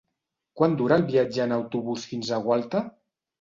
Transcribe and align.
Quant 0.59 0.77
dura 0.79 0.97
el 1.01 1.05
viatge 1.11 1.43
en 1.45 1.53
autobús 1.59 2.07
fins 2.15 2.33
a 2.33 2.41
Gualta? 2.49 2.83